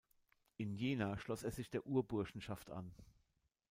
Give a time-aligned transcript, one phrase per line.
[0.57, 2.91] In Jena schloss er sich der Urburschenschaft an.